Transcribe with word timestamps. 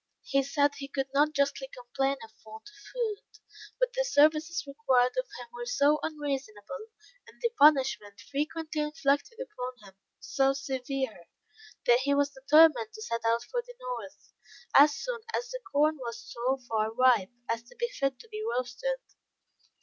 He 0.23 0.41
said 0.41 0.71
he 0.77 0.87
could 0.87 1.09
not 1.13 1.35
justly 1.35 1.67
complain 1.71 2.17
of 2.23 2.31
want 2.43 2.63
of 2.67 2.75
food; 2.91 3.19
but 3.79 3.93
the 3.93 4.03
services 4.03 4.63
required 4.65 5.11
of 5.15 5.27
him 5.37 5.47
were 5.53 5.67
so 5.67 5.99
unreasonable, 6.01 6.87
and 7.27 7.39
the 7.39 7.49
punishment 7.59 8.19
frequently 8.19 8.81
inflicted 8.81 9.37
upon 9.39 9.77
him, 9.87 9.93
so 10.19 10.53
severe, 10.53 11.27
that 11.85 11.99
he 11.99 12.15
was 12.15 12.31
determined 12.31 12.91
to 12.93 13.01
set 13.03 13.21
out 13.27 13.43
for 13.43 13.61
the 13.61 13.75
North, 13.79 14.33
as 14.73 14.95
soon 14.95 15.19
as 15.35 15.51
the 15.51 15.59
corn 15.71 15.97
was 15.97 16.17
so 16.17 16.57
far 16.67 16.91
ripe 16.91 17.29
as 17.47 17.61
to 17.61 17.75
be 17.77 17.87
fit 17.89 18.17
to 18.21 18.27
be 18.29 18.41
roasted. 18.57 18.97